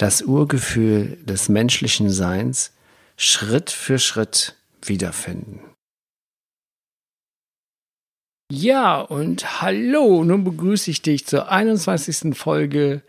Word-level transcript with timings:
das 0.00 0.22
Urgefühl 0.22 1.18
des 1.24 1.50
menschlichen 1.50 2.08
Seins 2.08 2.72
Schritt 3.18 3.70
für 3.70 3.98
Schritt 3.98 4.56
wiederfinden. 4.82 5.60
Ja, 8.50 9.02
und 9.02 9.60
hallo, 9.60 10.24
nun 10.24 10.42
begrüße 10.42 10.90
ich 10.90 11.02
dich 11.02 11.26
zur 11.26 11.50
21. 11.50 12.34
Folge 12.34 13.02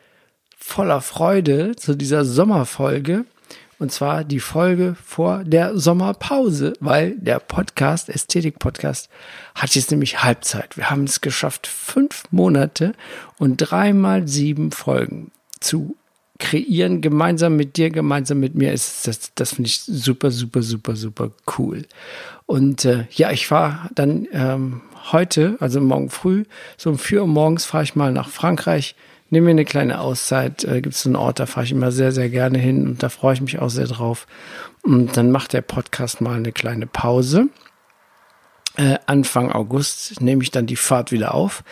voller 0.57 0.99
Freude, 0.99 1.77
zu 1.77 1.95
dieser 1.95 2.25
Sommerfolge. 2.25 3.23
Und 3.79 3.93
zwar 3.93 4.25
die 4.25 4.41
Folge 4.41 4.95
vor 5.03 5.45
der 5.45 5.77
Sommerpause, 5.77 6.73
weil 6.81 7.17
der 7.17 7.39
Podcast, 7.39 8.09
Ästhetik-Podcast, 8.09 9.09
hat 9.55 9.73
jetzt 9.75 9.91
nämlich 9.91 10.23
Halbzeit. 10.23 10.75
Wir 10.75 10.89
haben 10.89 11.05
es 11.05 11.21
geschafft, 11.21 11.67
fünf 11.67 12.25
Monate 12.31 12.93
und 13.39 13.57
dreimal 13.57 14.27
sieben 14.27 14.71
Folgen 14.71 15.31
zu 15.61 15.95
kreieren, 16.41 16.99
gemeinsam 16.99 17.55
mit 17.55 17.77
dir, 17.77 17.89
gemeinsam 17.89 18.39
mit 18.39 18.55
mir. 18.55 18.73
Ist 18.73 19.07
das, 19.07 19.31
das 19.35 19.53
finde 19.53 19.69
ich 19.69 19.79
super, 19.79 20.31
super, 20.31 20.61
super, 20.61 20.95
super 20.95 21.31
cool. 21.57 21.83
Und 22.45 22.83
äh, 22.83 23.05
ja, 23.11 23.31
ich 23.31 23.47
fahre 23.47 23.89
dann 23.95 24.27
ähm, 24.33 24.81
heute, 25.11 25.55
also 25.59 25.79
morgen 25.79 26.09
früh, 26.09 26.43
so 26.75 26.89
um 26.89 26.97
vier 26.97 27.21
Uhr 27.21 27.27
morgens 27.27 27.65
fahre 27.65 27.85
ich 27.85 27.95
mal 27.95 28.11
nach 28.11 28.29
Frankreich 28.29 28.95
nehme 29.31 29.45
mir 29.45 29.51
eine 29.51 29.65
kleine 29.65 29.99
Auszeit. 29.99 30.63
Äh, 30.63 30.81
Gibt 30.81 30.93
es 30.93 31.05
einen 31.05 31.15
Ort, 31.15 31.39
da 31.39 31.47
fahre 31.47 31.65
ich 31.65 31.71
immer 31.71 31.91
sehr, 31.91 32.11
sehr 32.11 32.29
gerne 32.29 32.59
hin 32.59 32.85
und 32.85 33.01
da 33.01 33.09
freue 33.09 33.33
ich 33.33 33.41
mich 33.41 33.59
auch 33.59 33.69
sehr 33.69 33.87
drauf. 33.87 34.27
Und 34.83 35.17
dann 35.17 35.31
macht 35.31 35.53
der 35.53 35.61
Podcast 35.61 36.21
mal 36.21 36.35
eine 36.35 36.51
kleine 36.51 36.85
Pause. 36.85 37.47
Äh, 38.75 38.97
Anfang 39.05 39.51
August 39.51 40.21
nehme 40.21 40.43
ich 40.43 40.51
dann 40.51 40.65
die 40.65 40.75
Fahrt 40.75 41.11
wieder 41.11 41.33
auf. 41.33 41.63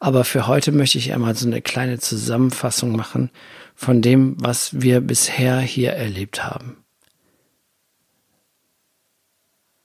Aber 0.00 0.24
für 0.24 0.46
heute 0.46 0.72
möchte 0.72 0.98
ich 0.98 1.12
einmal 1.12 1.34
so 1.34 1.46
eine 1.46 1.62
kleine 1.62 1.98
Zusammenfassung 1.98 2.92
machen 2.92 3.30
von 3.74 4.02
dem, 4.02 4.36
was 4.38 4.80
wir 4.80 5.00
bisher 5.00 5.60
hier 5.60 5.92
erlebt 5.92 6.44
haben. 6.44 6.84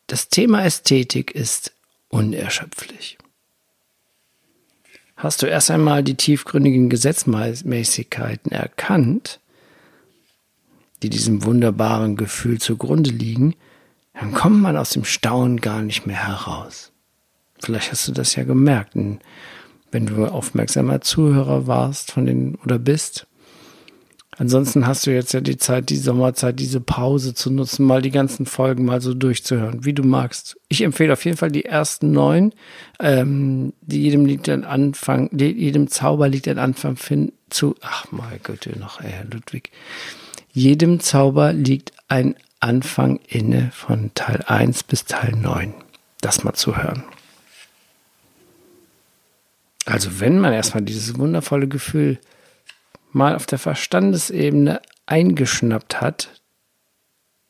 Das 0.07 0.29
Thema 0.29 0.65
Ästhetik 0.65 1.31
ist 1.31 1.73
unerschöpflich 2.09 3.17
hast 5.21 5.43
du 5.43 5.45
erst 5.45 5.69
einmal 5.69 6.03
die 6.03 6.15
tiefgründigen 6.15 6.89
Gesetzmäßigkeiten 6.89 8.51
erkannt, 8.51 9.39
die 11.03 11.09
diesem 11.09 11.45
wunderbaren 11.45 12.15
Gefühl 12.15 12.59
zugrunde 12.59 13.11
liegen, 13.11 13.55
dann 14.13 14.33
kommt 14.33 14.61
man 14.61 14.77
aus 14.77 14.91
dem 14.91 15.05
Staunen 15.05 15.61
gar 15.61 15.81
nicht 15.81 16.05
mehr 16.05 16.27
heraus. 16.27 16.91
Vielleicht 17.59 17.91
hast 17.91 18.07
du 18.07 18.11
das 18.11 18.35
ja 18.35 18.43
gemerkt, 18.43 18.95
wenn 18.95 20.05
du 20.05 20.25
aufmerksamer 20.25 21.01
Zuhörer 21.01 21.67
warst 21.67 22.11
von 22.11 22.25
den 22.25 22.55
oder 22.55 22.79
bist. 22.79 23.27
Ansonsten 24.37 24.87
hast 24.87 25.05
du 25.05 25.11
jetzt 25.11 25.33
ja 25.33 25.41
die 25.41 25.57
Zeit, 25.57 25.89
die 25.89 25.97
Sommerzeit, 25.97 26.59
diese 26.59 26.79
Pause 26.79 27.33
zu 27.33 27.51
nutzen, 27.51 27.85
mal 27.85 28.01
die 28.01 28.11
ganzen 28.11 28.45
Folgen 28.45 28.85
mal 28.85 29.01
so 29.01 29.13
durchzuhören, 29.13 29.85
wie 29.85 29.93
du 29.93 30.03
magst. 30.03 30.57
Ich 30.69 30.81
empfehle 30.81 31.13
auf 31.13 31.25
jeden 31.25 31.37
Fall 31.37 31.51
die 31.51 31.65
ersten 31.65 32.11
neun. 32.11 32.53
Ähm, 32.99 33.73
jedem 33.85 34.25
liegt 34.25 34.49
ein 34.49 34.63
Anfang, 34.63 35.29
jedem 35.37 35.89
Zauber 35.89 36.29
liegt 36.29 36.47
ein 36.47 36.57
Anfang 36.57 36.95
fin 36.95 37.33
zu, 37.49 37.75
ach 37.81 38.05
mein 38.11 38.39
Gott, 38.41 38.67
noch, 38.79 39.01
ey, 39.01 39.11
Herr 39.11 39.25
Ludwig. 39.25 39.71
Jedem 40.53 41.01
Zauber 41.01 41.53
liegt 41.53 41.91
ein 42.07 42.35
Anfang 42.61 43.19
inne 43.27 43.71
von 43.71 44.13
Teil 44.13 44.43
1 44.45 44.83
bis 44.83 45.05
Teil 45.05 45.31
9. 45.31 45.73
Das 46.21 46.43
mal 46.43 46.53
zu 46.53 46.77
hören. 46.77 47.03
Also 49.85 50.19
wenn 50.19 50.39
man 50.39 50.53
erstmal 50.53 50.83
dieses 50.83 51.17
wundervolle 51.17 51.67
Gefühl 51.67 52.19
mal 53.11 53.35
auf 53.35 53.47
der 53.47 53.57
Verstandesebene 53.57 54.79
eingeschnappt 55.07 56.01
hat, 56.01 56.41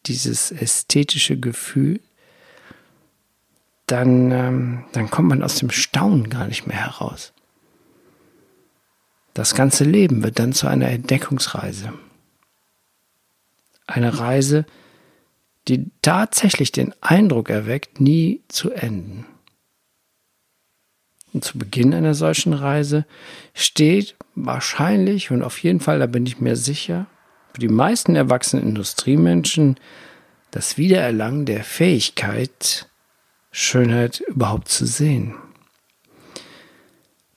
dieses 0.06 0.52
ästhetische 0.52 1.38
Gefühl, 1.38 2.00
dann, 3.86 4.32
ähm, 4.32 4.86
dann 4.94 5.12
kommt 5.12 5.28
man 5.28 5.44
aus 5.44 5.56
dem 5.56 5.72
Staunen 5.72 6.30
gar 6.30 6.48
nicht 6.48 6.66
mehr 6.66 6.78
heraus. 6.78 7.34
Das 9.34 9.56
ganze 9.56 9.84
Leben 9.84 10.24
wird 10.24 10.40
dann 10.40 10.54
zu 10.54 10.68
einer 10.68 10.88
Entdeckungsreise. 10.88 11.94
Eine 13.88 14.18
Reise, 14.18 14.66
die 14.66 14.81
tatsächlich 16.02 16.72
den 16.72 16.94
Eindruck 17.02 17.50
erweckt, 17.50 18.02
nie 18.02 18.44
zu 18.48 18.72
enden. 18.72 19.26
Und 21.34 21.46
zu 21.46 21.58
Beginn 21.58 21.94
einer 21.94 22.14
solchen 22.14 22.54
Reise 22.54 23.06
steht 23.54 24.16
wahrscheinlich 24.36 25.32
und 25.32 25.44
auf 25.44 25.64
jeden 25.64 25.80
Fall, 25.80 26.00
da 26.00 26.08
bin 26.08 26.26
ich 26.26 26.40
mir 26.40 26.56
sicher, 26.56 27.08
für 27.54 27.62
die 27.62 27.70
meisten 27.70 28.16
erwachsenen 28.16 28.68
Industriemenschen 28.68 29.78
das 30.52 30.78
Wiedererlangen 30.78 31.46
der 31.46 31.64
Fähigkeit, 31.64 32.90
Schönheit 33.52 34.22
überhaupt 34.22 34.68
zu 34.68 34.86
sehen. 34.86 35.36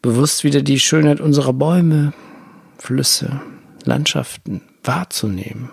Bewusst 0.03 0.45
wieder 0.45 0.63
die 0.63 0.79
Schönheit 0.79 1.21
unserer 1.21 1.53
Bäume, 1.53 2.13
Flüsse, 2.79 3.41
Landschaften 3.85 4.61
wahrzunehmen. 4.83 5.71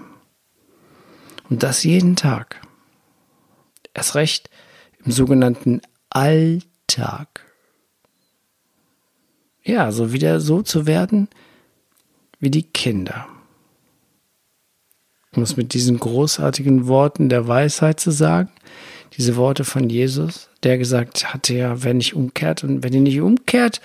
Und 1.52 1.62
das 1.62 1.84
jeden 1.84 2.16
Tag. 2.16 2.60
Erst 3.94 4.16
recht 4.16 4.50
im 5.06 5.12
sogenannten 5.12 5.82
Alltag 6.10 7.46
ja, 9.64 9.92
so 9.92 10.12
wieder 10.12 10.40
so 10.40 10.62
zu 10.62 10.88
werden 10.88 11.28
wie 12.40 12.50
die 12.50 12.64
Kinder. 12.64 13.28
Um 15.34 15.44
es 15.44 15.56
mit 15.56 15.74
diesen 15.74 16.00
großartigen 16.00 16.88
Worten 16.88 17.30
der 17.30 17.48
Weisheit 17.48 18.00
zu 18.00 18.12
sagen, 18.12 18.50
diese 19.18 19.36
Worte 19.36 19.64
von 19.64 19.90
Jesus, 19.90 20.50
der 20.64 20.78
gesagt 20.78 21.34
hatte 21.34 21.54
ja, 21.54 21.84
wenn 21.84 22.00
ich 22.00 22.16
umkehrt 22.16 22.64
und 22.64 22.84
wenn 22.84 22.94
ihr 22.94 23.02
nicht 23.02 23.22
umkehrt 23.22 23.82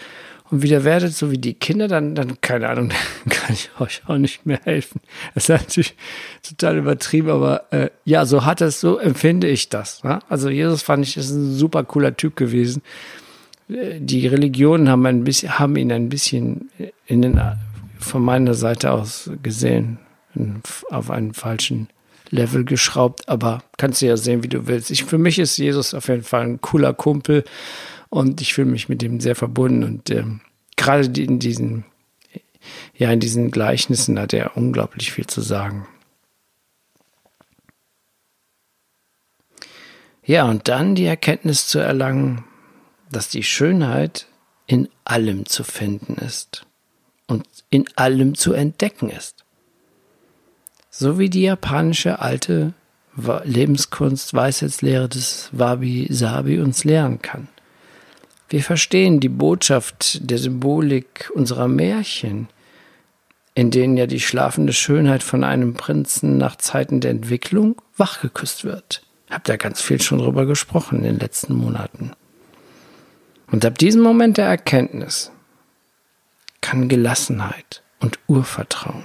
und 0.51 0.63
wieder 0.63 0.85
werdet 0.85 1.15
so 1.15 1.31
wie 1.31 1.39
die 1.39 1.55
Kinder, 1.55 1.89
dann, 1.89 2.15
dann 2.15 2.41
keine 2.41 2.69
Ahnung, 2.69 2.89
dann 3.25 3.33
kann 3.37 3.53
ich 3.53 3.71
euch 3.79 4.03
auch 4.07 4.19
nicht 4.19 4.47
mehr 4.47 4.61
helfen. 4.65 5.01
Das 5.35 5.45
ist 5.45 5.49
natürlich 5.49 5.95
total 6.43 6.79
übertrieben, 6.79 7.31
aber 7.31 7.73
äh, 7.73 7.91
ja, 8.05 8.27
so 8.27 8.45
hat 8.45 8.61
es, 8.61 8.81
so 8.81 8.99
empfinde 8.99 9.49
ich 9.49 9.69
das. 9.69 10.05
Ne? 10.05 10.21
Also 10.29 10.49
Jesus 10.49 10.83
fand 10.83 11.07
ich, 11.07 11.17
ist 11.17 11.31
ein 11.31 11.55
super 11.55 11.85
cooler 11.85 12.17
Typ 12.17 12.37
gewesen 12.37 12.83
die 13.69 14.27
Religionen 14.27 14.89
haben, 14.89 15.07
ein 15.07 15.25
bisschen, 15.25 15.59
haben 15.59 15.77
ihn 15.77 15.91
ein 15.91 16.09
bisschen 16.09 16.71
in 17.07 17.23
den, 17.23 17.41
von 17.99 18.23
meiner 18.23 18.55
Seite 18.55 18.93
aus 18.93 19.31
gesehen, 19.43 19.99
auf 20.91 21.11
einen 21.11 21.35
falschen 21.35 21.89
Level 22.31 22.65
geschraubt, 22.65 23.29
aber 23.29 23.63
kannst 23.77 24.03
du 24.03 24.07
ja 24.07 24.17
sehen, 24.17 24.43
wie 24.43 24.49
du 24.49 24.67
willst. 24.67 24.91
Ich, 24.91 25.05
für 25.05 25.19
mich 25.19 25.39
ist 25.39 25.57
Jesus 25.57 25.95
auf 25.95 26.09
jeden 26.09 26.23
Fall 26.23 26.43
ein 26.43 26.61
cooler 26.61 26.93
Kumpel 26.93 27.45
und 28.17 28.41
ich 28.41 28.55
fühle 28.55 28.71
mich 28.71 28.89
mit 28.89 29.03
ihm 29.03 29.21
sehr 29.21 29.37
verbunden 29.37 29.85
und 29.85 30.09
ähm, 30.09 30.41
gerade 30.77 31.21
in 31.21 31.39
diesen, 31.39 31.85
ja, 32.97 33.13
in 33.13 33.21
diesen 33.21 33.51
Gleichnissen 33.51 34.19
hat 34.19 34.33
er 34.33 34.57
unglaublich 34.57 35.13
viel 35.13 35.27
zu 35.27 35.43
sagen. 35.43 35.87
Ja, 40.25 40.45
und 40.45 40.67
dann 40.69 40.95
die 40.95 41.05
Erkenntnis 41.05 41.69
zu 41.69 41.79
erlangen, 41.79 42.43
dass 43.13 43.29
die 43.29 43.43
Schönheit 43.43 44.27
in 44.67 44.89
allem 45.05 45.45
zu 45.45 45.63
finden 45.63 46.15
ist 46.15 46.67
und 47.27 47.47
in 47.69 47.85
allem 47.97 48.35
zu 48.35 48.55
entdecken 48.55 49.11
ist. 49.11 49.45
So 50.89 51.19
wie 51.19 51.29
die 51.29 51.43
japanische 51.43 52.21
alte 52.21 52.73
Lebenskunst 53.45 54.33
Weisheitslehre 54.33 55.07
des 55.07 55.51
Wabi 55.53 56.07
Sabi 56.11 56.61
uns 56.61 56.85
lehren 56.85 57.21
kann. 57.21 57.49
Wir 58.49 58.63
verstehen 58.63 59.19
die 59.19 59.29
Botschaft 59.29 60.31
der 60.31 60.39
Symbolik 60.39 61.31
unserer 61.35 61.67
Märchen, 61.67 62.49
in 63.55 63.71
denen 63.71 63.97
ja 63.97 64.07
die 64.07 64.21
schlafende 64.21 64.73
Schönheit 64.73 65.23
von 65.23 65.43
einem 65.43 65.75
Prinzen 65.75 66.37
nach 66.37 66.57
Zeiten 66.57 67.01
der 67.01 67.11
Entwicklung 67.11 67.81
wachgeküsst 67.97 68.65
wird. 68.65 69.03
Habt 69.31 69.49
ihr 69.49 69.57
ganz 69.57 69.81
viel 69.81 70.01
schon 70.01 70.19
drüber 70.19 70.47
gesprochen 70.47 70.99
in 70.99 71.05
den 71.05 71.19
letzten 71.19 71.55
Monaten. 71.55 72.13
Und 73.51 73.65
ab 73.65 73.79
diesem 73.79 74.03
Moment 74.03 74.37
der 74.37 74.47
Erkenntnis 74.47 75.33
kann 76.61 76.89
Gelassenheit 76.89 77.83
und 78.01 78.19
Urvertrauen 78.29 79.05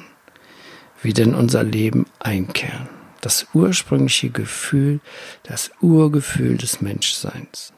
wieder 1.02 1.24
in 1.24 1.34
unser 1.34 1.64
Leben 1.64 2.06
einkehren. 2.20 2.90
Das 3.22 3.48
ursprüngliche 3.54 4.30
Gefühl, 4.30 5.00
das 5.44 5.72
Urgefühl 5.80 6.58
des 6.58 6.82
Menschseins. 6.82 7.74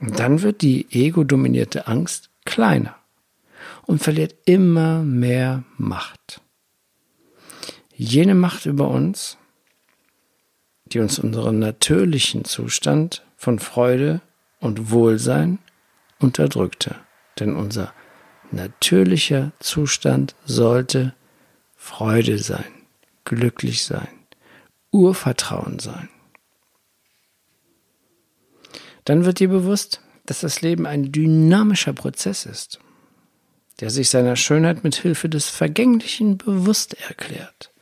Und 0.00 0.18
dann 0.18 0.42
wird 0.42 0.62
die 0.62 0.86
ego-dominierte 0.90 1.86
Angst 1.86 2.30
kleiner 2.44 2.96
und 3.86 4.02
verliert 4.02 4.34
immer 4.46 5.02
mehr 5.02 5.64
Macht. 5.76 6.40
Jene 7.94 8.34
Macht 8.34 8.64
über 8.64 8.88
uns, 8.88 9.36
die 10.86 11.00
uns 11.00 11.18
unseren 11.18 11.58
natürlichen 11.58 12.44
Zustand 12.44 13.24
von 13.36 13.58
Freude 13.58 14.22
und 14.58 14.90
Wohlsein 14.90 15.58
unterdrückte. 16.18 16.96
Denn 17.38 17.54
unser 17.54 17.92
natürlicher 18.50 19.52
Zustand 19.60 20.34
sollte 20.44 21.14
Freude 21.76 22.38
sein, 22.38 22.64
glücklich 23.24 23.84
sein, 23.84 24.08
Urvertrauen 24.90 25.78
sein. 25.78 26.08
Dann 29.04 29.24
wird 29.24 29.40
dir 29.40 29.48
bewusst, 29.48 30.00
dass 30.26 30.40
das 30.40 30.60
Leben 30.62 30.86
ein 30.86 31.12
dynamischer 31.12 31.92
Prozess 31.92 32.46
ist, 32.46 32.80
der 33.80 33.90
sich 33.90 34.10
seiner 34.10 34.36
Schönheit 34.36 34.84
mit 34.84 34.94
Hilfe 34.96 35.28
des 35.28 35.48
Vergänglichen 35.48 36.38
bewusst 36.38 36.94
erklärt. 37.08 37.72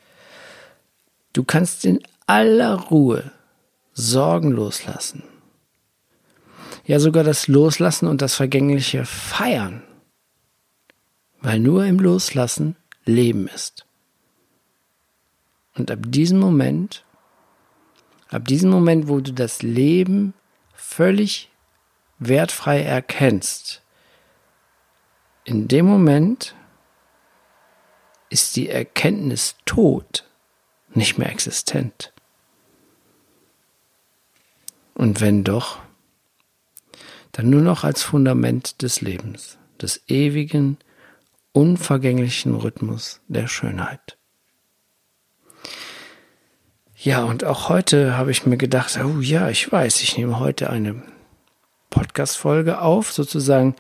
Du 1.32 1.44
kannst 1.44 1.84
in 1.84 2.00
aller 2.26 2.74
Ruhe 2.74 3.32
Sorgen 3.92 4.52
loslassen. 4.52 5.24
Ja, 6.84 7.00
sogar 7.00 7.24
das 7.24 7.48
Loslassen 7.48 8.06
und 8.06 8.22
das 8.22 8.34
Vergängliche 8.34 9.04
feiern, 9.04 9.82
weil 11.40 11.58
nur 11.58 11.84
im 11.84 11.98
Loslassen 11.98 12.76
Leben 13.04 13.48
ist. 13.48 13.84
Und 15.74 15.90
ab 15.90 15.98
diesem 16.06 16.38
Moment, 16.38 17.04
ab 18.28 18.46
diesem 18.46 18.70
Moment, 18.70 19.08
wo 19.08 19.20
du 19.20 19.32
das 19.32 19.62
Leben 19.62 20.34
völlig 20.88 21.50
wertfrei 22.18 22.82
erkennst, 22.82 23.82
in 25.44 25.68
dem 25.68 25.86
Moment 25.86 26.56
ist 28.30 28.56
die 28.56 28.68
Erkenntnis 28.68 29.54
tot, 29.64 30.28
nicht 30.88 31.18
mehr 31.18 31.30
existent. 31.30 32.12
Und 34.94 35.20
wenn 35.20 35.44
doch, 35.44 35.78
dann 37.32 37.50
nur 37.50 37.62
noch 37.62 37.84
als 37.84 38.02
Fundament 38.02 38.82
des 38.82 39.00
Lebens, 39.00 39.58
des 39.80 40.02
ewigen, 40.08 40.78
unvergänglichen 41.52 42.54
Rhythmus 42.54 43.20
der 43.28 43.46
Schönheit. 43.46 44.17
Ja, 47.00 47.22
und 47.22 47.44
auch 47.44 47.68
heute 47.68 48.16
habe 48.16 48.32
ich 48.32 48.44
mir 48.44 48.56
gedacht, 48.56 48.98
oh 48.98 49.20
ja, 49.20 49.48
ich 49.50 49.70
weiß, 49.70 50.02
ich 50.02 50.18
nehme 50.18 50.40
heute 50.40 50.68
eine 50.68 51.00
Podcast-Folge 51.90 52.80
auf, 52.80 53.12
sozusagen 53.12 53.76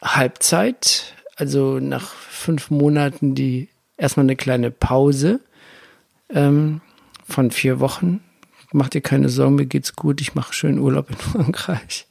Halbzeit, 0.00 1.14
also 1.34 1.80
nach 1.80 2.12
fünf 2.14 2.70
Monaten 2.70 3.34
die 3.34 3.68
erstmal 3.96 4.22
eine 4.22 4.36
kleine 4.36 4.70
Pause 4.70 5.40
ähm, 6.32 6.80
von 7.28 7.50
vier 7.50 7.80
Wochen. 7.80 8.20
Mach 8.70 8.88
dir 8.88 9.00
keine 9.00 9.30
Sorgen, 9.30 9.56
mir 9.56 9.66
geht's 9.66 9.96
gut, 9.96 10.20
ich 10.20 10.36
mache 10.36 10.52
schön 10.52 10.78
Urlaub 10.78 11.10
in 11.10 11.16
Frankreich. 11.16 12.06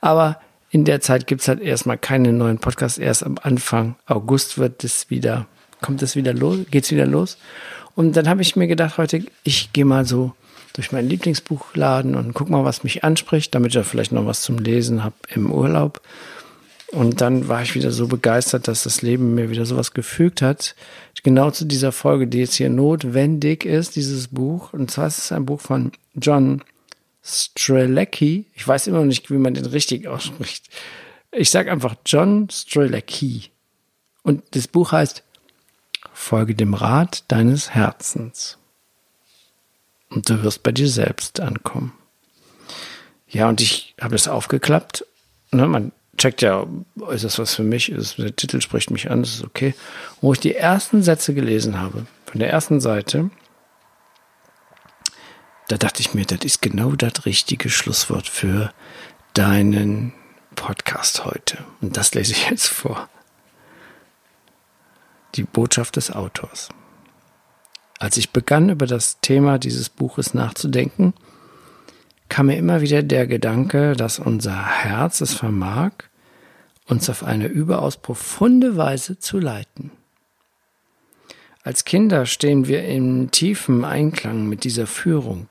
Aber 0.00 0.40
in 0.70 0.84
der 0.84 1.00
Zeit 1.00 1.26
gibt's 1.26 1.48
halt 1.48 1.60
erstmal 1.60 1.98
keine 1.98 2.32
neuen 2.32 2.58
Podcasts. 2.60 2.98
Erst 2.98 3.24
am 3.24 3.36
Anfang 3.42 3.96
August 4.06 4.58
wird 4.58 4.84
es 4.84 5.10
wieder, 5.10 5.48
kommt 5.80 6.02
es 6.02 6.14
wieder 6.14 6.34
los, 6.34 6.58
geht's 6.70 6.92
wieder 6.92 7.06
los. 7.06 7.36
Und 7.98 8.12
dann 8.12 8.28
habe 8.28 8.42
ich 8.42 8.54
mir 8.54 8.68
gedacht, 8.68 8.96
heute, 8.96 9.24
ich 9.42 9.72
gehe 9.72 9.84
mal 9.84 10.04
so 10.04 10.32
durch 10.74 10.92
meinen 10.92 11.08
Lieblingsbuchladen 11.08 12.14
und 12.14 12.32
guck 12.32 12.48
mal, 12.48 12.64
was 12.64 12.84
mich 12.84 13.02
anspricht, 13.02 13.52
damit 13.56 13.70
ich 13.70 13.74
ja 13.74 13.82
vielleicht 13.82 14.12
noch 14.12 14.24
was 14.24 14.42
zum 14.42 14.56
Lesen 14.56 15.02
habe 15.02 15.16
im 15.34 15.50
Urlaub. 15.50 16.00
Und 16.92 17.20
dann 17.20 17.48
war 17.48 17.60
ich 17.60 17.74
wieder 17.74 17.90
so 17.90 18.06
begeistert, 18.06 18.68
dass 18.68 18.84
das 18.84 19.02
Leben 19.02 19.34
mir 19.34 19.50
wieder 19.50 19.66
sowas 19.66 19.94
gefügt 19.94 20.42
hat. 20.42 20.76
Genau 21.24 21.50
zu 21.50 21.64
dieser 21.64 21.90
Folge, 21.90 22.28
die 22.28 22.38
jetzt 22.38 22.54
hier 22.54 22.70
notwendig 22.70 23.64
ist, 23.64 23.96
dieses 23.96 24.28
Buch. 24.28 24.72
Und 24.72 24.92
zwar 24.92 25.08
ist 25.08 25.18
es 25.18 25.32
ein 25.32 25.44
Buch 25.44 25.60
von 25.60 25.90
John 26.14 26.62
Strelecki. 27.24 28.46
Ich 28.54 28.68
weiß 28.68 28.86
immer 28.86 28.98
noch 28.98 29.06
nicht, 29.06 29.28
wie 29.28 29.38
man 29.38 29.54
den 29.54 29.66
richtig 29.66 30.06
ausspricht. 30.06 30.68
Ich 31.32 31.50
sage 31.50 31.72
einfach 31.72 31.96
John 32.06 32.48
Strelecki. 32.48 33.50
Und 34.22 34.44
das 34.52 34.68
Buch 34.68 34.92
heißt 34.92 35.24
Folge 36.18 36.54
dem 36.54 36.74
Rat 36.74 37.24
deines 37.28 37.70
Herzens. 37.70 38.58
Und 40.10 40.28
du 40.28 40.42
wirst 40.42 40.62
bei 40.62 40.72
dir 40.72 40.88
selbst 40.88 41.40
ankommen. 41.40 41.92
Ja, 43.28 43.48
und 43.48 43.60
ich 43.60 43.94
habe 44.00 44.14
es 44.14 44.28
aufgeklappt. 44.28 45.06
Ne, 45.52 45.66
man 45.66 45.92
checkt 46.18 46.42
ja, 46.42 46.66
ist 47.10 47.24
das 47.24 47.38
was 47.38 47.54
für 47.54 47.62
mich? 47.62 47.90
Ist, 47.90 48.18
der 48.18 48.34
Titel 48.34 48.60
spricht 48.60 48.90
mich 48.90 49.10
an, 49.10 49.22
das 49.22 49.36
ist 49.36 49.44
okay. 49.44 49.74
wo 50.20 50.32
ich 50.32 50.40
die 50.40 50.54
ersten 50.54 51.02
Sätze 51.02 51.32
gelesen 51.32 51.80
habe, 51.80 52.06
von 52.26 52.40
der 52.40 52.50
ersten 52.50 52.80
Seite, 52.80 53.30
da 55.68 55.78
dachte 55.78 56.00
ich 56.00 56.14
mir, 56.14 56.26
das 56.26 56.40
ist 56.44 56.60
genau 56.60 56.92
das 56.92 57.24
richtige 57.26 57.70
Schlusswort 57.70 58.26
für 58.26 58.72
deinen 59.34 60.12
Podcast 60.56 61.24
heute. 61.24 61.58
Und 61.80 61.96
das 61.96 62.12
lese 62.12 62.32
ich 62.32 62.50
jetzt 62.50 62.68
vor 62.68 63.08
die 65.34 65.44
Botschaft 65.44 65.96
des 65.96 66.10
Autors. 66.10 66.68
Als 67.98 68.16
ich 68.16 68.30
begann, 68.30 68.68
über 68.70 68.86
das 68.86 69.20
Thema 69.20 69.58
dieses 69.58 69.88
Buches 69.88 70.34
nachzudenken, 70.34 71.14
kam 72.28 72.46
mir 72.46 72.56
immer 72.56 72.80
wieder 72.80 73.02
der 73.02 73.26
Gedanke, 73.26 73.94
dass 73.94 74.18
unser 74.18 74.66
Herz 74.66 75.20
es 75.20 75.34
vermag, 75.34 75.92
uns 76.86 77.10
auf 77.10 77.24
eine 77.24 77.46
überaus 77.46 77.96
profunde 77.96 78.76
Weise 78.76 79.18
zu 79.18 79.38
leiten. 79.38 79.90
Als 81.62 81.84
Kinder 81.84 82.24
stehen 82.24 82.66
wir 82.66 82.84
in 82.84 83.30
tiefem 83.30 83.84
Einklang 83.84 84.48
mit 84.48 84.64
dieser 84.64 84.86
Führung. 84.86 85.48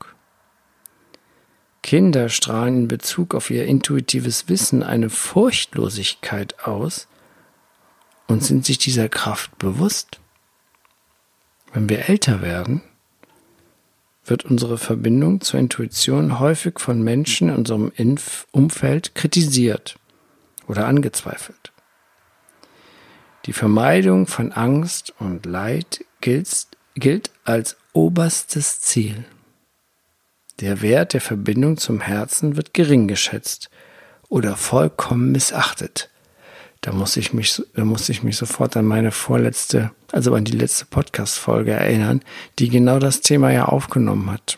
Kinder 1.83 2.29
strahlen 2.29 2.75
in 2.75 2.87
Bezug 2.87 3.35
auf 3.35 3.49
ihr 3.49 3.65
intuitives 3.65 4.49
Wissen 4.49 4.83
eine 4.83 5.09
Furchtlosigkeit 5.09 6.65
aus, 6.65 7.07
und 8.27 8.43
sind 8.43 8.65
sich 8.65 8.77
dieser 8.77 9.09
Kraft 9.09 9.57
bewusst. 9.57 10.19
Wenn 11.73 11.89
wir 11.89 12.09
älter 12.09 12.41
werden, 12.41 12.81
wird 14.25 14.45
unsere 14.45 14.77
Verbindung 14.77 15.41
zur 15.41 15.59
Intuition 15.59 16.39
häufig 16.39 16.79
von 16.79 17.01
Menschen 17.01 17.49
in 17.49 17.55
unserem 17.55 17.91
Umfeld 18.51 19.15
kritisiert 19.15 19.97
oder 20.67 20.85
angezweifelt. 20.85 21.71
Die 23.45 23.53
Vermeidung 23.53 24.27
von 24.27 24.51
Angst 24.51 25.13
und 25.19 25.45
Leid 25.45 26.03
gilt, 26.19 26.67
gilt 26.95 27.31
als 27.45 27.77
oberstes 27.93 28.81
Ziel. 28.81 29.23
Der 30.59 30.81
Wert 30.81 31.13
der 31.13 31.21
Verbindung 31.21 31.77
zum 31.77 32.01
Herzen 32.01 32.57
wird 32.57 32.73
gering 32.73 33.07
geschätzt 33.07 33.69
oder 34.27 34.57
vollkommen 34.57 35.31
missachtet 35.31 36.09
da 36.87 36.93
muss 36.93 37.17
ich 37.17 37.33
mich, 37.33 37.61
da 37.75 37.83
muss 37.83 38.07
ich 38.07 38.23
mich 38.23 38.37
sofort 38.37 38.77
an 38.77 38.85
meine 38.85 39.11
vorletzte, 39.11 39.91
also 40.13 40.33
an 40.35 40.45
die 40.45 40.55
letzte 40.55 40.85
Podcast-Folge 40.85 41.73
erinnern, 41.73 42.21
die 42.59 42.69
genau 42.69 42.97
das 42.97 43.19
Thema 43.19 43.51
ja 43.51 43.65
aufgenommen 43.65 44.31
hat. 44.31 44.57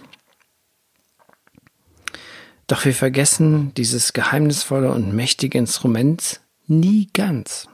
Doch 2.67 2.85
wir 2.85 2.93
vergessen 2.93 3.73
dieses 3.73 4.13
geheimnisvolle 4.13 4.91
und 4.91 5.11
mächtige 5.11 5.57
Instrument 5.57 6.39
nie 6.67 7.09
ganz. 7.15 7.67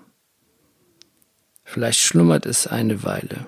Vielleicht 1.66 2.00
schlummert 2.00 2.46
es 2.46 2.66
eine 2.66 3.04
Weile. 3.04 3.48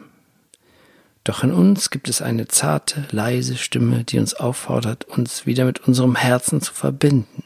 Doch 1.24 1.42
in 1.42 1.54
uns 1.54 1.90
gibt 1.90 2.10
es 2.10 2.22
eine 2.22 2.50
zarte, 2.50 3.08
leise 3.12 3.56
Stimme, 3.56 4.04
die 4.04 4.20
uns 4.20 4.34
auffordert, 4.34 5.06
uns 5.06 5.46
wieder 5.46 5.64
mit 5.64 5.88
unserem 5.88 6.18
Herzen 6.18 6.60
zu 6.60 6.74
verbinden. 6.74 7.46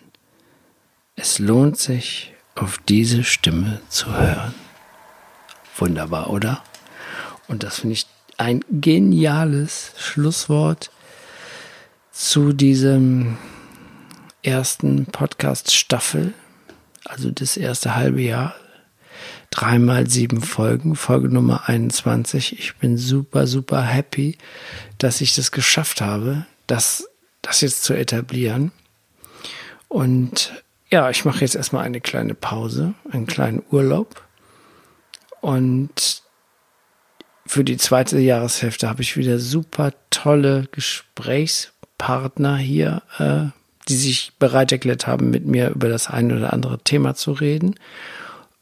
Es 1.15 1.37
lohnt 1.37 1.77
sich, 1.77 2.33
auf 2.61 2.77
diese 2.87 3.23
Stimme 3.23 3.81
zu 3.89 4.15
hören. 4.15 4.53
Wunderbar, 5.77 6.29
oder? 6.29 6.63
Und 7.47 7.63
das 7.63 7.79
finde 7.79 7.93
ich 7.93 8.05
ein 8.37 8.63
geniales 8.69 9.93
Schlusswort 9.97 10.91
zu 12.11 12.53
diesem 12.53 13.37
ersten 14.43 15.07
Podcast-Staffel, 15.07 16.33
also 17.03 17.31
das 17.31 17.57
erste 17.57 17.95
halbe 17.95 18.21
Jahr. 18.21 18.55
Dreimal 19.49 20.09
sieben 20.09 20.41
Folgen, 20.41 20.95
Folge 20.95 21.29
Nummer 21.29 21.67
21. 21.67 22.57
Ich 22.57 22.75
bin 22.75 22.97
super, 22.97 23.47
super 23.47 23.81
happy, 23.81 24.37
dass 24.97 25.19
ich 25.19 25.35
das 25.35 25.51
geschafft 25.51 25.99
habe, 25.99 26.45
das, 26.67 27.09
das 27.41 27.61
jetzt 27.61 27.83
zu 27.83 27.93
etablieren. 27.93 28.71
Und 29.89 30.53
ja, 30.91 31.09
ich 31.09 31.25
mache 31.25 31.41
jetzt 31.41 31.55
erstmal 31.55 31.85
eine 31.85 32.01
kleine 32.01 32.33
Pause, 32.33 32.93
einen 33.11 33.25
kleinen 33.25 33.63
Urlaub 33.71 34.23
und 35.41 36.21
für 37.45 37.63
die 37.63 37.77
zweite 37.77 38.19
Jahreshälfte 38.19 38.87
habe 38.87 39.01
ich 39.01 39.17
wieder 39.17 39.39
super 39.39 39.93
tolle 40.09 40.67
Gesprächspartner 40.71 42.57
hier, 42.57 43.01
äh, 43.17 43.51
die 43.89 43.95
sich 43.95 44.31
bereit 44.39 44.71
erklärt 44.71 45.07
haben, 45.07 45.31
mit 45.31 45.45
mir 45.45 45.71
über 45.71 45.89
das 45.89 46.07
eine 46.07 46.37
oder 46.37 46.53
andere 46.53 46.79
Thema 46.79 47.15
zu 47.15 47.33
reden. 47.33 47.75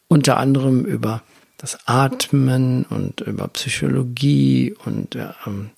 Unter 0.08 0.38
anderem 0.38 0.86
über 0.86 1.22
das 1.58 1.78
Atmen 1.88 2.84
und 2.86 3.22
über 3.22 3.48
Psychologie 3.50 4.74
und 4.86 5.16
ähm, 5.16 5.70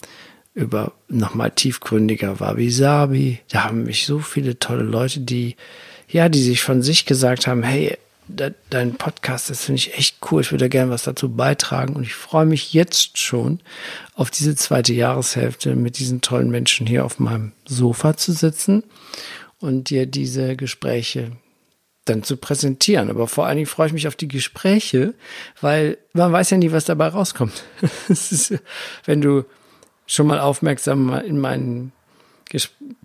über 0.54 0.94
nochmal 1.10 1.52
tiefgründiger 1.52 2.40
Wabi-Sabi. 2.40 3.40
Da 3.50 3.66
haben 3.66 3.84
mich 3.84 4.06
so 4.06 4.20
viele 4.20 4.60
tolle 4.60 4.84
Leute, 4.84 5.22
die, 5.22 5.56
ja, 6.12 6.30
die 6.30 6.42
sich 6.42 6.62
von 6.62 6.82
sich 6.82 7.06
gesagt 7.06 7.48
haben, 7.48 7.64
hey, 7.64 7.98
dein 8.70 8.96
Podcast, 8.96 9.50
das 9.50 9.66
finde 9.66 9.80
ich 9.80 9.98
echt 9.98 10.18
cool. 10.32 10.42
Ich 10.42 10.52
würde 10.52 10.70
gerne 10.70 10.92
was 10.92 11.04
dazu 11.04 11.30
beitragen 11.30 11.96
und 11.96 12.04
ich 12.04 12.14
freue 12.14 12.46
mich 12.46 12.74
jetzt 12.74 13.18
schon 13.18 13.60
auf 14.16 14.32
diese 14.32 14.56
zweite 14.56 14.94
Jahreshälfte 14.94 15.76
mit 15.76 16.00
diesen 16.00 16.22
tollen 16.22 16.50
Menschen 16.50 16.88
hier 16.88 17.06
auf 17.06 17.20
meinem 17.20 17.52
Sofa 17.66 18.16
zu 18.16 18.32
sitzen 18.32 18.84
und 19.60 19.90
dir 19.90 20.06
diese 20.06 20.56
Gespräche 20.56 21.32
dann 22.06 22.24
zu 22.24 22.38
präsentieren. 22.38 23.10
Aber 23.10 23.28
vor 23.28 23.46
allen 23.46 23.58
Dingen 23.58 23.68
freue 23.68 23.88
ich 23.88 23.94
mich 23.94 24.08
auf 24.08 24.16
die 24.16 24.28
Gespräche, 24.28 25.14
weil 25.60 25.98
man 26.14 26.32
weiß 26.32 26.50
ja 26.52 26.58
nie, 26.58 26.72
was 26.72 26.86
dabei 26.86 27.08
rauskommt. 27.08 27.64
ist, 28.08 28.54
wenn 29.06 29.22
du 29.22 29.46
schon 30.08 30.28
mal 30.28 30.40
aufmerksam 30.40 31.14
in 31.14 31.40
meinen 31.40 31.92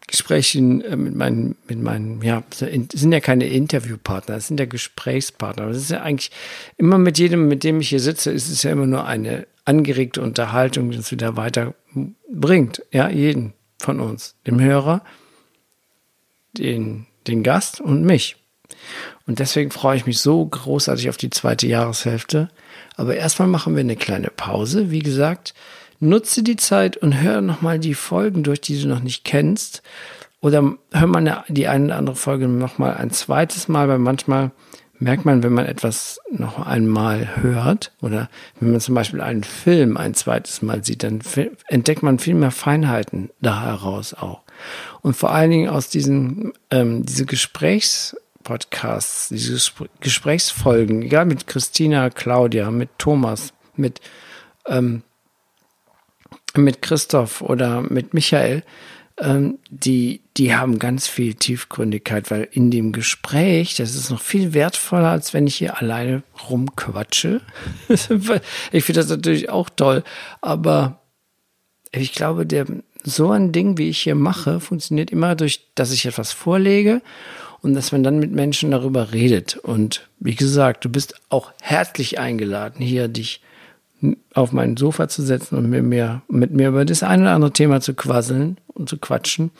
Gesprächen 0.06 0.82
äh, 0.82 0.96
mit 0.96 1.14
meinen, 1.14 1.56
mit 1.68 1.80
meinen, 1.80 2.22
ja, 2.22 2.42
sind 2.58 3.12
ja 3.12 3.20
keine 3.20 3.46
Interviewpartner, 3.46 4.36
das 4.36 4.48
sind 4.48 4.60
ja 4.60 4.66
Gesprächspartner. 4.66 5.66
Das 5.68 5.78
ist 5.78 5.90
ja 5.90 6.02
eigentlich 6.02 6.30
immer 6.76 6.98
mit 6.98 7.18
jedem, 7.18 7.48
mit 7.48 7.64
dem 7.64 7.80
ich 7.80 7.88
hier 7.88 8.00
sitze, 8.00 8.30
ist 8.30 8.48
es 8.48 8.62
ja 8.62 8.70
immer 8.70 8.86
nur 8.86 9.06
eine 9.06 9.46
angeregte 9.64 10.22
Unterhaltung, 10.22 10.90
die 10.90 10.98
uns 10.98 11.10
wieder 11.10 11.36
weiterbringt. 11.36 12.82
Ja, 12.92 13.08
jeden 13.08 13.52
von 13.78 14.00
uns, 14.00 14.36
dem 14.46 14.60
Hörer, 14.60 15.02
den, 16.52 17.06
den 17.26 17.42
Gast 17.42 17.80
und 17.80 18.04
mich. 18.04 18.36
Und 19.26 19.40
deswegen 19.40 19.70
freue 19.70 19.96
ich 19.96 20.06
mich 20.06 20.20
so 20.20 20.44
großartig 20.44 21.08
auf 21.08 21.16
die 21.16 21.30
zweite 21.30 21.66
Jahreshälfte. 21.66 22.48
Aber 22.96 23.16
erstmal 23.16 23.48
machen 23.48 23.74
wir 23.74 23.80
eine 23.80 23.96
kleine 23.96 24.28
Pause. 24.28 24.90
Wie 24.90 25.00
gesagt, 25.00 25.54
nutze 26.00 26.42
die 26.42 26.56
Zeit 26.56 26.96
und 26.96 27.20
hör 27.20 27.40
nochmal 27.40 27.78
die 27.78 27.94
Folgen 27.94 28.42
durch, 28.42 28.60
die 28.60 28.80
du 28.80 28.88
noch 28.88 29.00
nicht 29.00 29.24
kennst. 29.24 29.82
Oder 30.40 30.74
hör 30.92 31.06
mal 31.06 31.44
die 31.48 31.68
eine 31.68 31.86
oder 31.86 31.96
andere 31.96 32.16
Folge 32.16 32.48
nochmal 32.48 32.94
ein 32.94 33.10
zweites 33.10 33.68
Mal, 33.68 33.88
weil 33.88 33.98
manchmal 33.98 34.50
merkt 34.98 35.24
man, 35.24 35.42
wenn 35.42 35.52
man 35.52 35.66
etwas 35.66 36.20
noch 36.30 36.64
einmal 36.64 37.42
hört 37.42 37.92
oder 38.00 38.30
wenn 38.60 38.70
man 38.70 38.80
zum 38.80 38.94
Beispiel 38.94 39.20
einen 39.20 39.44
Film 39.44 39.96
ein 39.96 40.14
zweites 40.14 40.62
Mal 40.62 40.84
sieht, 40.84 41.02
dann 41.02 41.20
entdeckt 41.68 42.02
man 42.02 42.18
viel 42.18 42.34
mehr 42.34 42.50
Feinheiten 42.50 43.30
da 43.40 43.64
heraus 43.64 44.14
auch. 44.14 44.42
Und 45.02 45.16
vor 45.16 45.32
allen 45.32 45.50
Dingen 45.50 45.68
aus 45.68 45.90
diesen 45.90 46.52
ähm, 46.70 47.04
diese 47.04 47.26
Gesprächspodcasts, 47.26 49.28
diese 49.28 49.60
Gesprächsfolgen, 50.00 51.02
egal 51.02 51.26
mit 51.26 51.46
Christina, 51.46 52.08
Claudia, 52.10 52.70
mit 52.70 52.88
Thomas, 52.98 53.52
mit 53.76 54.00
ähm, 54.66 55.02
mit 56.54 56.82
Christoph 56.82 57.42
oder 57.42 57.82
mit 57.82 58.14
Michael, 58.14 58.62
ähm, 59.18 59.58
die, 59.70 60.20
die 60.36 60.54
haben 60.54 60.78
ganz 60.78 61.06
viel 61.06 61.34
Tiefgründigkeit, 61.34 62.30
weil 62.30 62.48
in 62.50 62.70
dem 62.70 62.92
Gespräch, 62.92 63.74
das 63.76 63.94
ist 63.94 64.10
noch 64.10 64.20
viel 64.20 64.52
wertvoller, 64.52 65.10
als 65.10 65.32
wenn 65.32 65.46
ich 65.46 65.56
hier 65.56 65.78
alleine 65.78 66.22
rumquatsche. 66.50 67.40
ich 67.88 68.04
finde 68.84 69.00
das 69.00 69.08
natürlich 69.08 69.48
auch 69.48 69.70
toll, 69.70 70.04
aber 70.42 71.00
ich 71.92 72.12
glaube, 72.12 72.44
der, 72.44 72.66
so 73.02 73.30
ein 73.30 73.52
Ding, 73.52 73.78
wie 73.78 73.88
ich 73.88 74.00
hier 74.00 74.16
mache, 74.16 74.60
funktioniert 74.60 75.10
immer 75.10 75.34
durch, 75.34 75.66
dass 75.74 75.92
ich 75.92 76.04
etwas 76.04 76.32
vorlege 76.32 77.00
und 77.62 77.74
dass 77.74 77.92
man 77.92 78.02
dann 78.02 78.18
mit 78.18 78.32
Menschen 78.32 78.70
darüber 78.70 79.12
redet. 79.12 79.56
Und 79.56 80.08
wie 80.18 80.34
gesagt, 80.34 80.84
du 80.84 80.90
bist 80.90 81.14
auch 81.30 81.52
herzlich 81.62 82.18
eingeladen, 82.18 82.84
hier 82.84 83.08
dich 83.08 83.40
auf 84.34 84.52
mein 84.52 84.76
Sofa 84.76 85.08
zu 85.08 85.22
setzen 85.22 85.56
und 85.56 85.70
mit 85.70 85.82
mir, 85.82 86.22
mit 86.28 86.52
mir 86.52 86.68
über 86.68 86.84
das 86.84 87.02
eine 87.02 87.22
oder 87.22 87.32
andere 87.32 87.52
Thema 87.52 87.80
zu 87.80 87.94
quasseln 87.94 88.58
und 88.68 88.88
zu 88.88 88.98
quatschen, 88.98 89.50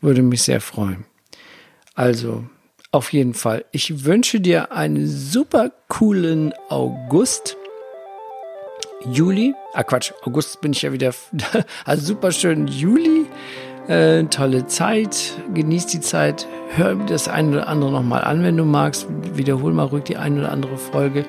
würde 0.00 0.22
mich 0.22 0.42
sehr 0.42 0.60
freuen. 0.60 1.04
Also, 1.94 2.44
auf 2.92 3.12
jeden 3.12 3.34
Fall. 3.34 3.64
Ich 3.72 4.04
wünsche 4.04 4.40
dir 4.40 4.72
einen 4.72 5.06
super 5.06 5.70
coolen 5.88 6.52
August. 6.68 7.56
Juli. 9.06 9.54
Ah, 9.72 9.82
Quatsch. 9.82 10.12
August 10.24 10.60
bin 10.60 10.72
ich 10.72 10.82
ja 10.82 10.92
wieder. 10.92 11.12
Also 11.84 12.06
super 12.06 12.32
schön 12.32 12.66
Juli. 12.66 13.26
Äh, 13.86 14.24
tolle 14.24 14.66
Zeit. 14.66 15.34
Genieß 15.54 15.86
die 15.86 16.00
Zeit. 16.00 16.46
Hör 16.74 16.96
das 16.96 17.28
eine 17.28 17.50
oder 17.50 17.68
andere 17.68 17.92
nochmal 17.92 18.24
an, 18.24 18.42
wenn 18.42 18.56
du 18.56 18.64
magst. 18.64 19.06
Wiederhol 19.34 19.72
mal 19.72 19.84
ruhig 19.84 20.04
die 20.04 20.16
eine 20.16 20.40
oder 20.40 20.52
andere 20.52 20.76
Folge. 20.76 21.24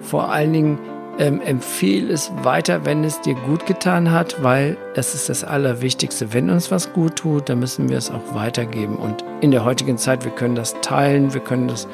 Vor 0.00 0.30
allen 0.30 0.52
Dingen 0.52 0.78
ähm, 1.18 1.40
empfehle 1.40 2.12
es 2.12 2.30
weiter, 2.42 2.84
wenn 2.84 3.04
es 3.04 3.20
dir 3.20 3.34
gut 3.34 3.66
getan 3.66 4.10
hat, 4.10 4.42
weil 4.42 4.76
das 4.94 5.14
ist 5.14 5.28
das 5.28 5.44
Allerwichtigste. 5.44 6.32
Wenn 6.32 6.50
uns 6.50 6.70
was 6.70 6.92
gut 6.92 7.16
tut, 7.16 7.48
dann 7.48 7.58
müssen 7.58 7.88
wir 7.88 7.98
es 7.98 8.10
auch 8.10 8.34
weitergeben. 8.34 8.96
Und 8.96 9.24
in 9.40 9.50
der 9.50 9.64
heutigen 9.64 9.98
Zeit, 9.98 10.24
wir 10.24 10.32
können 10.32 10.54
das 10.54 10.74
teilen, 10.80 11.34
wir 11.34 11.40
können 11.40 11.68
das 11.68 11.86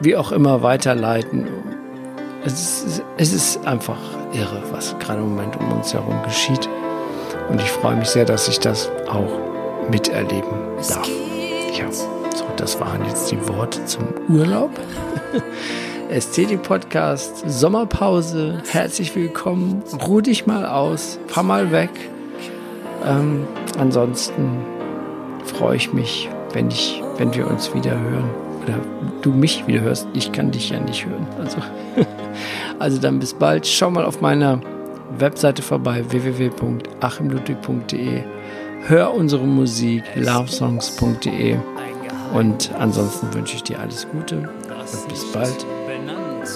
wie 0.00 0.16
auch 0.16 0.32
immer 0.32 0.62
weiterleiten. 0.62 1.46
Es 2.44 2.84
ist, 2.84 3.02
es 3.18 3.32
ist 3.32 3.66
einfach 3.66 3.98
irre, 4.32 4.62
was 4.72 4.98
gerade 4.98 5.20
im 5.20 5.30
Moment 5.30 5.56
um 5.56 5.72
uns 5.72 5.92
herum 5.92 6.22
geschieht. 6.24 6.68
Und 7.48 7.60
ich 7.60 7.70
freue 7.70 7.96
mich 7.96 8.08
sehr, 8.08 8.24
dass 8.24 8.48
ich 8.48 8.60
das 8.60 8.90
auch 9.08 9.38
miterleben 9.90 10.50
darf. 10.88 11.08
Ja, 11.76 11.90
so, 11.90 12.44
das 12.56 12.78
waren 12.80 13.04
jetzt 13.06 13.30
die 13.30 13.48
Worte 13.48 13.84
zum 13.86 14.04
Urlaub. 14.28 14.70
Ästhetik 16.10 16.62
Podcast, 16.64 17.44
Sommerpause. 17.46 18.60
Herzlich 18.68 19.14
willkommen. 19.14 19.84
Ruh 20.08 20.20
dich 20.20 20.44
mal 20.44 20.66
aus, 20.66 21.20
fahr 21.28 21.44
mal 21.44 21.70
weg. 21.70 21.90
Ähm, 23.06 23.46
ansonsten 23.78 24.58
freue 25.44 25.76
ich 25.76 25.92
mich, 25.92 26.28
wenn 26.52 26.68
ich, 26.68 27.00
wenn 27.16 27.32
wir 27.32 27.46
uns 27.46 27.72
wieder 27.74 27.92
hören. 27.92 28.28
Oder 28.64 28.74
du 29.22 29.30
mich 29.30 29.68
wieder 29.68 29.82
hörst. 29.82 30.08
Ich 30.12 30.32
kann 30.32 30.50
dich 30.50 30.70
ja 30.70 30.80
nicht 30.80 31.06
hören. 31.06 31.28
Also, 31.38 31.58
also 32.80 33.00
dann 33.00 33.20
bis 33.20 33.34
bald. 33.34 33.68
Schau 33.68 33.92
mal 33.92 34.04
auf 34.04 34.20
meiner 34.20 34.60
Webseite 35.16 35.62
vorbei, 35.62 36.02
www.achimludwig.de. 36.08 38.24
Hör 38.86 39.14
unsere 39.14 39.46
Musik, 39.46 40.02
lovesongs.de. 40.16 41.56
Und 42.34 42.72
ansonsten 42.76 43.32
wünsche 43.32 43.54
ich 43.54 43.62
dir 43.62 43.78
alles 43.78 44.08
Gute 44.10 44.38
und 44.38 45.08
bis 45.08 45.30
bald. 45.32 45.64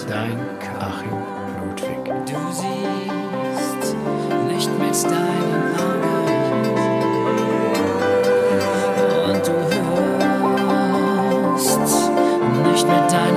Dein 0.07 0.39
Achim 0.79 1.17
Ludwig. 1.57 2.05
Du 2.05 2.39
siehst 2.51 3.95
nicht 4.47 4.69
mit 4.77 5.03
deinen 5.03 5.63
Augen 5.81 6.15
und 9.31 9.43
du 9.47 9.53
hörst 11.51 12.11
nicht 12.71 12.87
mit 12.87 13.05
deinen 13.11 13.34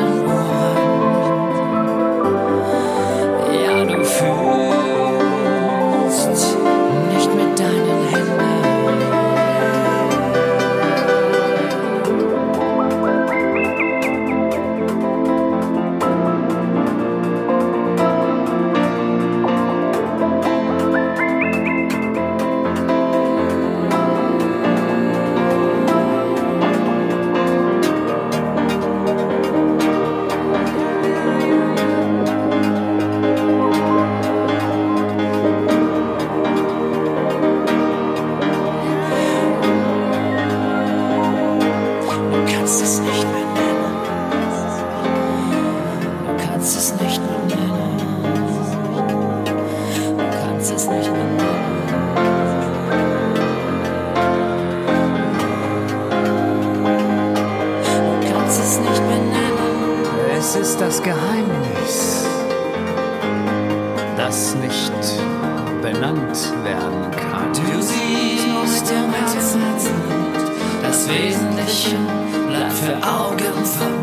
Augen 72.97 73.67
verborgen. 73.67 73.98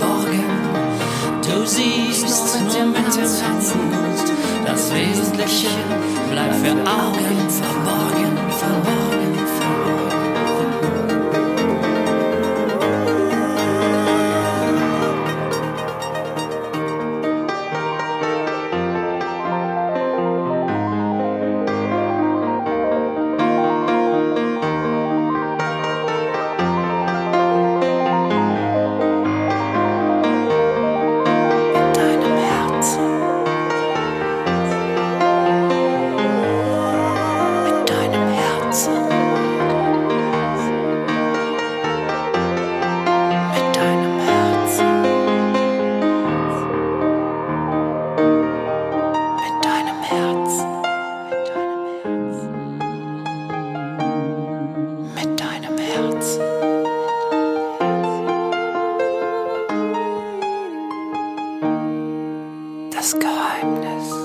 das 63.05 63.19
Geheimnis. 63.19 64.24